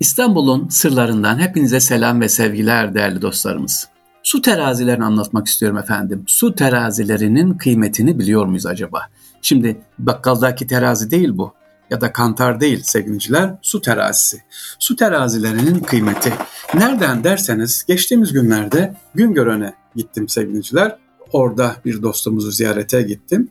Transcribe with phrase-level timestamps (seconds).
[0.00, 3.88] İstanbul'un sırlarından hepinize selam ve sevgiler değerli dostlarımız.
[4.22, 6.24] Su terazilerini anlatmak istiyorum efendim.
[6.26, 9.02] Su terazilerinin kıymetini biliyor muyuz acaba?
[9.42, 11.52] Şimdi bakkaldaki terazi değil bu
[11.90, 14.42] ya da kantar değil sevgiliciler su terazisi.
[14.78, 16.32] Su terazilerinin kıymeti.
[16.74, 20.98] Nereden derseniz geçtiğimiz günlerde Güngören'e gittim sevgiliciler.
[21.32, 23.48] Orada bir dostumuzu ziyarete gittim.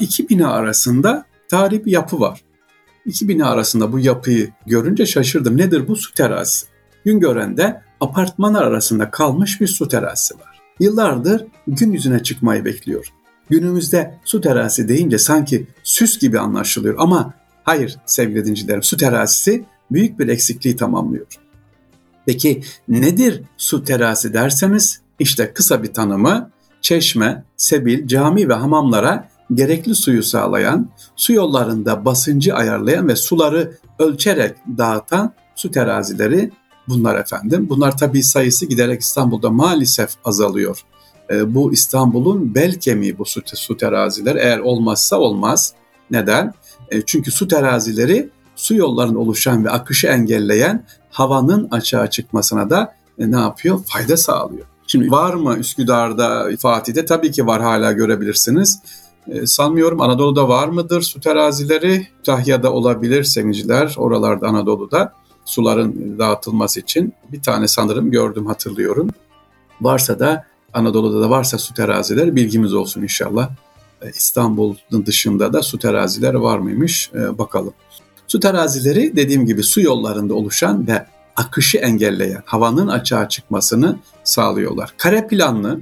[0.00, 2.40] İki bina arasında tarihi bir yapı var.
[3.06, 5.56] İki bina arasında bu yapıyı görünce şaşırdım.
[5.56, 6.66] Nedir bu su terazisi?
[7.04, 10.60] Güngören'de apartmanlar arasında kalmış bir su terazisi var.
[10.80, 13.12] Yıllardır gün yüzüne çıkmayı bekliyor.
[13.50, 20.18] Günümüzde su terazisi deyince sanki süs gibi anlaşılıyor ama hayır sevgili dincilerim su terazisi büyük
[20.18, 21.26] bir eksikliği tamamlıyor.
[22.26, 26.50] Peki nedir su terazisi derseniz işte kısa bir tanımı
[26.80, 34.56] çeşme, sebil, cami ve hamamlara gerekli suyu sağlayan, su yollarında basıncı ayarlayan ve suları ölçerek
[34.78, 36.50] dağıtan su terazileri
[36.88, 37.66] bunlar efendim.
[37.68, 40.80] Bunlar tabii sayısı giderek İstanbul'da maalesef azalıyor.
[41.30, 44.38] E, bu İstanbul'un bel kemiği bu su, su terazileri.
[44.38, 45.72] Eğer olmazsa olmaz.
[46.10, 46.52] Neden?
[46.90, 53.30] E, çünkü su terazileri su yollarının oluşan ve akışı engelleyen havanın açığa çıkmasına da e,
[53.30, 53.80] ne yapıyor?
[53.86, 54.66] Fayda sağlıyor.
[54.86, 57.04] Şimdi var mı Üsküdar'da, Fatih'te?
[57.04, 58.80] Tabii ki var hala görebilirsiniz.
[59.28, 62.08] E, sanmıyorum Anadolu'da var mıdır su terazileri?
[62.16, 65.12] Kütahya'da olabilir sevgiliciler, oralarda Anadolu'da
[65.44, 69.10] suların dağıtılması için bir tane sanırım gördüm hatırlıyorum.
[69.80, 73.50] Varsa da Anadolu'da da varsa su terazileri bilgimiz olsun inşallah.
[74.02, 77.72] E, İstanbul'un dışında da su terazileri var mıymış e, bakalım.
[78.26, 84.94] Su terazileri dediğim gibi su yollarında oluşan ve akışı engelleyen, havanın açığa çıkmasını sağlıyorlar.
[84.98, 85.80] Kare planlı,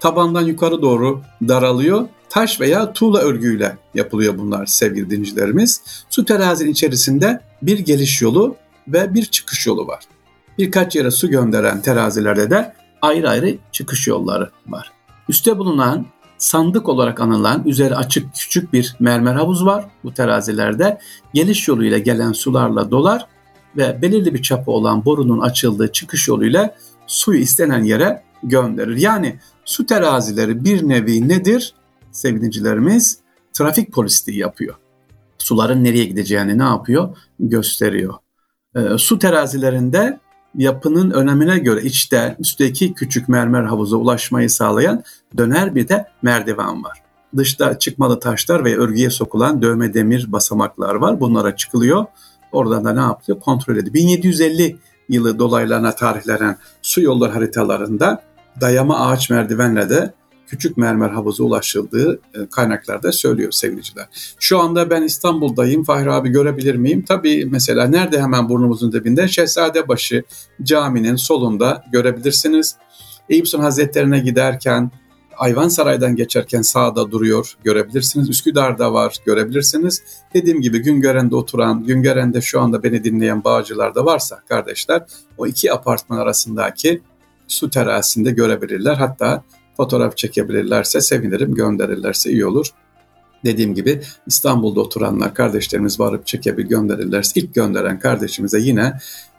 [0.00, 5.82] tabandan yukarı doğru daralıyor taş veya tuğla örgüyle yapılıyor bunlar sevgili dincilerimiz.
[6.10, 8.56] Su terazinin içerisinde bir geliş yolu
[8.88, 10.04] ve bir çıkış yolu var.
[10.58, 14.92] Birkaç yere su gönderen terazilerde de ayrı ayrı çıkış yolları var.
[15.28, 16.06] Üste bulunan
[16.38, 20.98] sandık olarak anılan üzeri açık küçük bir mermer havuz var bu terazilerde.
[21.34, 23.26] Geliş yoluyla gelen sularla dolar
[23.76, 26.74] ve belirli bir çapı olan borunun açıldığı çıkış yoluyla
[27.06, 28.96] suyu istenen yere gönderir.
[28.96, 31.74] Yani su terazileri bir nevi nedir?
[32.12, 33.18] Sevgilicilerimiz
[33.52, 34.74] trafik polisliği yapıyor.
[35.38, 37.16] Suların nereye gideceğini ne yapıyor?
[37.40, 38.14] Gösteriyor.
[38.74, 40.20] E, su terazilerinde
[40.54, 45.02] yapının önemine göre içte üstteki küçük mermer havuza ulaşmayı sağlayan
[45.36, 47.02] döner bir de merdiven var.
[47.36, 51.20] Dışta çıkmalı taşlar ve örgüye sokulan dövme demir basamaklar var.
[51.20, 52.04] Bunlara çıkılıyor.
[52.52, 53.40] Oradan da ne yapıyor?
[53.40, 53.94] Kontrol ediyor.
[53.94, 54.76] 1750
[55.08, 58.22] yılı dolaylarına tarihlenen su yolları haritalarında
[58.60, 60.14] dayama ağaç merdivenle de
[60.50, 64.06] küçük mermer havuza ulaşıldığı e, kaynaklarda söylüyor sevgiliciler.
[64.38, 65.84] Şu anda ben İstanbul'dayım.
[65.84, 67.04] Fahri abi görebilir miyim?
[67.08, 69.28] Tabii mesela nerede hemen burnumuzun dibinde?
[69.28, 70.22] Şehzadebaşı
[70.62, 72.76] caminin solunda görebilirsiniz.
[73.28, 74.90] Eyüp Hazretlerine giderken
[75.38, 78.30] Ayvansaray'dan geçerken sağda duruyor görebilirsiniz.
[78.30, 80.02] Üsküdar'da var görebilirsiniz.
[80.34, 85.02] Dediğim gibi Güngören'de oturan, Güngören'de şu anda beni dinleyen bağcılar da varsa kardeşler
[85.38, 87.02] o iki apartman arasındaki
[87.48, 88.94] su terasinde görebilirler.
[88.94, 89.44] Hatta
[89.80, 92.66] fotoğraf çekebilirlerse sevinirim, gönderirlerse iyi olur.
[93.44, 98.92] Dediğim gibi İstanbul'da oturanlar kardeşlerimiz varıp çekebil gönderirlerse ilk gönderen kardeşimize yine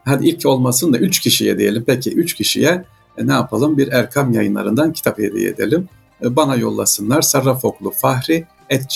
[0.05, 1.83] hadi ilk olmasın da 3 kişiye diyelim.
[1.87, 2.85] Peki 3 kişiye
[3.17, 3.77] e, ne yapalım?
[3.77, 5.89] Bir Erkam yayınlarından kitap hediye edelim.
[6.23, 7.21] E, bana yollasınlar.
[7.21, 8.45] Sarrafoklu Fahri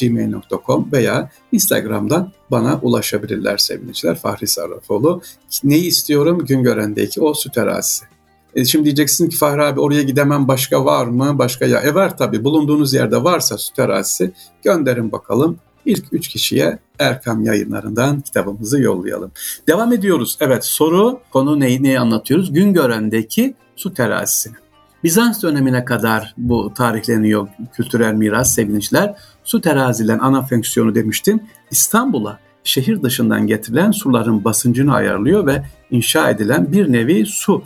[0.02, 4.16] gmail.com veya Instagram'dan bana ulaşabilirler sevgiliciler.
[4.16, 5.22] Fahri Sarrafoğlu.
[5.64, 6.46] Neyi istiyorum?
[6.46, 8.15] Güngören'deki o süt terazisi.
[8.56, 11.38] E şimdi diyeceksin ki Fahri abi oraya gidemem başka var mı?
[11.38, 11.80] Başka ya.
[11.80, 14.32] E var tabii bulunduğunuz yerde varsa su terazisi
[14.64, 15.58] gönderin bakalım.
[15.86, 19.32] İlk üç kişiye Erkam yayınlarından kitabımızı yollayalım.
[19.68, 20.38] Devam ediyoruz.
[20.40, 22.54] Evet soru konu neyi neyi anlatıyoruz?
[22.54, 24.56] Güngören'deki su terazisini.
[25.04, 29.16] Bizans dönemine kadar bu tarihleniyor kültürel miras sevgiliciler.
[29.44, 31.40] Su terazilerin ana fonksiyonu demiştim.
[31.72, 37.64] İstanbul'a şehir dışından getirilen suların basıncını ayarlıyor ve inşa edilen bir nevi su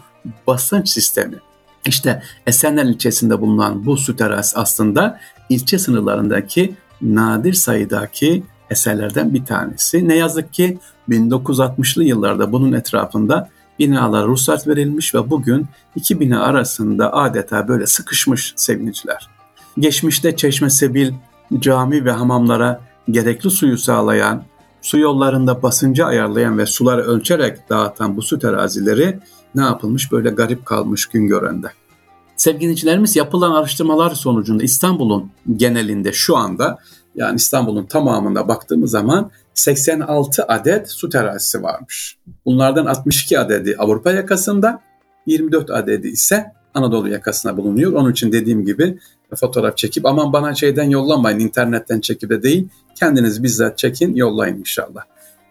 [0.48, 1.36] basınç sistemi.
[1.86, 5.19] İşte Esenler ilçesinde bulunan bu su teras aslında
[5.50, 10.07] ilçe sınırlarındaki nadir sayıdaki eserlerden bir tanesi.
[10.07, 10.77] Ne yazık ki
[11.10, 13.50] 1960'lı yıllarda bunun etrafında
[13.80, 19.30] binalara ruhsat verilmiş ve bugün iki bina arasında adeta böyle sıkışmış sevgiliciler.
[19.80, 21.13] Geçmişte Çeşme Sebil,
[21.60, 22.81] cami ve hamamlara
[23.12, 24.44] gerekli suyu sağlayan,
[24.81, 29.19] su yollarında basıncı ayarlayan ve suları ölçerek dağıtan bu su terazileri
[29.55, 31.67] ne yapılmış böyle garip kalmış gün görende.
[32.35, 36.77] Sevgilicilerimiz yapılan araştırmalar sonucunda İstanbul'un genelinde şu anda
[37.15, 42.17] yani İstanbul'un tamamında baktığımız zaman 86 adet su terazisi varmış.
[42.45, 44.81] Bunlardan 62 adedi Avrupa yakasında,
[45.25, 47.93] 24 adedi ise Anadolu yakasına bulunuyor.
[47.93, 48.99] Onun için dediğim gibi
[49.35, 55.01] fotoğraf çekip aman bana şeyden yollamayın internetten çekip de değil kendiniz bizzat çekin yollayın inşallah.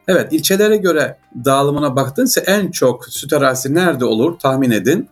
[0.09, 5.09] Evet ilçelere göre dağılımına baktınsa en çok süt arazisi nerede olur tahmin edin.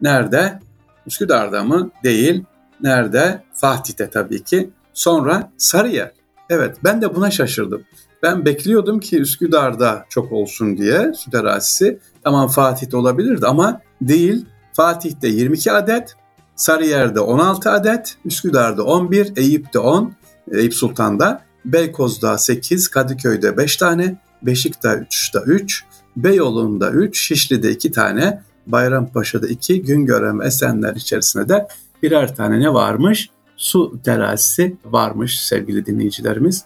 [0.00, 0.60] Nerede?
[1.06, 1.90] Üsküdar'da mı?
[2.04, 2.44] Değil.
[2.82, 3.42] Nerede?
[3.54, 4.70] Fatih'te tabii ki.
[4.94, 6.12] Sonra Sarıyer.
[6.50, 7.82] Evet ben de buna şaşırdım.
[8.22, 11.98] Ben bekliyordum ki Üsküdar'da çok olsun diye süt arazisi.
[12.24, 14.46] Tamam Fatih'te olabilirdi ama değil.
[14.72, 16.16] Fatih'te 22 adet,
[16.56, 20.12] Sarıyer'de 16 adet, Üsküdar'da 11, Eyüp'te 10,
[20.52, 25.84] Eyüp Sultan'da, Beykoz'da 8, Kadıköy'de 5 tane, Beşiktaş'ta 3,
[26.16, 31.68] Beyoğlu'nda 3, Şişli'de 2 tane, Bayrampaşa'da 2, Güngören Esenler içerisinde de
[32.02, 33.30] birer tane ne varmış?
[33.56, 36.64] Su terazisi varmış sevgili dinleyicilerimiz.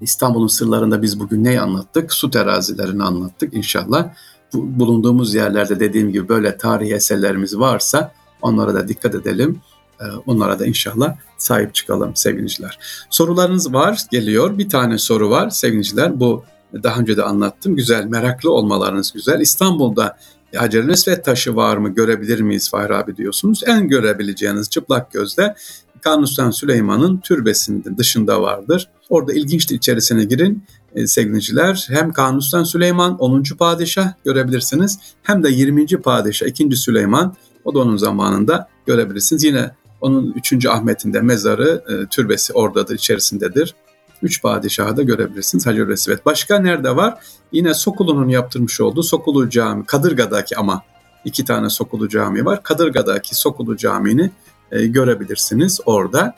[0.00, 2.12] İstanbul'un sırlarında biz bugün neyi anlattık?
[2.12, 4.14] Su terazilerini anlattık inşallah.
[4.52, 9.60] Bulunduğumuz yerlerde dediğim gibi böyle tarihi eserlerimiz varsa onlara da dikkat edelim.
[10.00, 12.78] Ee, onlara da inşallah sahip çıkalım sevgiliciler.
[13.10, 14.58] Sorularınız var, geliyor.
[14.58, 16.20] Bir tane soru var sevgiliciler.
[16.20, 16.44] Bu
[16.82, 17.76] daha önce de anlattım.
[17.76, 19.40] Güzel, meraklı olmalarınız güzel.
[19.40, 20.16] İstanbul'da
[20.54, 23.62] Hacer-i Esved taşı var mı, görebilir miyiz Fahri abi diyorsunuz.
[23.66, 25.54] En görebileceğiniz çıplak gözle
[26.00, 28.88] Kanuni Süleyman'ın türbesinin dışında vardır.
[29.08, 31.86] Orada ilginçtir içerisine girin e, sevgiliciler.
[31.90, 33.42] Hem Kanuni Süleyman 10.
[33.58, 35.86] padişah görebilirsiniz hem de 20.
[35.86, 36.76] padişah 2.
[36.76, 37.36] Süleyman
[37.66, 39.44] o da onun zamanında görebilirsiniz.
[39.44, 39.70] Yine
[40.00, 40.66] onun 3.
[40.66, 43.74] Ahmet'in de mezarı, e, türbesi oradadır, içerisindedir.
[44.22, 46.18] Üç padişahı da görebilirsiniz Hacer Esved.
[46.26, 47.18] Başka nerede var?
[47.52, 50.82] Yine Sokulu'nun yaptırmış olduğu Sokulu Cami, Kadırga'daki ama
[51.24, 52.62] iki tane Sokulu Cami var.
[52.62, 54.30] Kadırga'daki Sokulu Camii'ni
[54.72, 56.34] e, görebilirsiniz orada.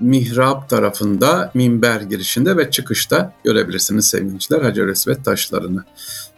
[0.00, 5.84] Mihrap tarafında, minber girişinde ve çıkışta görebilirsiniz sevgiliciler Hacer Esved taşlarını.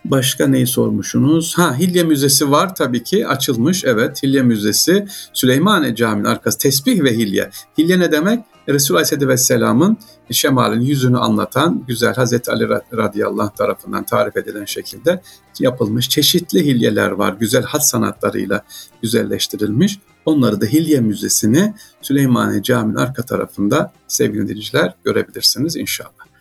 [0.05, 1.59] Başka neyi sormuşsunuz?
[1.59, 3.85] Ha Hilye Müzesi var tabii ki açılmış.
[3.85, 7.51] Evet Hilye Müzesi Süleymaniye Camii'nin arkası tesbih ve hilye.
[7.79, 8.45] Hilye ne demek?
[8.69, 9.97] Resul Aleyhisselatü Vesselam'ın
[10.31, 15.23] şemalin yüzünü anlatan güzel Hazreti Ali radıyallahu tarafından tarif edilen şekilde
[15.61, 17.37] yapılmış çeşitli hilyeler var.
[17.41, 18.65] Güzel hat sanatlarıyla
[19.03, 19.99] güzelleştirilmiş.
[20.25, 26.34] Onları da Hilye Müzesi'ni Süleymaniye Camii'nin arka tarafında sevgili dinleyiciler görebilirsiniz inşallah.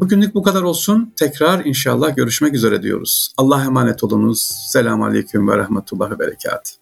[0.00, 1.12] Bugünlük bu kadar olsun.
[1.16, 3.32] Tekrar inşallah görüşmek üzere diyoruz.
[3.36, 4.40] Allah'a emanet olunuz.
[4.66, 6.77] Selamun Aleyküm ve Rahmetullah ve Berekat.